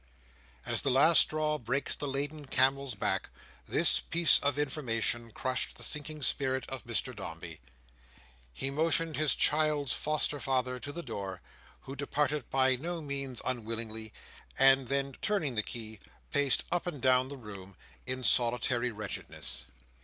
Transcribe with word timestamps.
As 0.65 0.81
the 0.81 0.89
last 0.89 1.19
straw 1.21 1.59
breaks 1.59 1.93
the 1.95 2.07
laden 2.07 2.47
camel's 2.47 2.95
back, 2.95 3.29
this 3.67 3.99
piece 3.99 4.39
of 4.39 4.57
information 4.57 5.29
crushed 5.29 5.77
the 5.77 5.83
sinking 5.83 6.23
spirits 6.23 6.65
of 6.69 6.85
Mr 6.85 7.15
Dombey. 7.15 7.59
He 8.51 8.71
motioned 8.71 9.15
his 9.15 9.35
child's 9.35 9.93
foster 9.93 10.39
father 10.39 10.79
to 10.79 10.91
the 10.91 11.03
door, 11.03 11.43
who 11.81 11.95
departed 11.95 12.49
by 12.49 12.77
no 12.77 12.99
means 12.99 13.43
unwillingly: 13.45 14.11
and 14.57 14.87
then 14.87 15.13
turning 15.21 15.53
the 15.53 15.61
key, 15.61 15.99
paced 16.31 16.63
up 16.71 16.87
and 16.87 16.99
down 16.99 17.27
the 17.29 17.37
room 17.37 17.77
in 18.07 18.23
solitary 18.23 18.89
wretchedness. 18.89 19.65